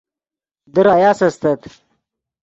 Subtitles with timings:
[0.73, 1.61] در آیاس استت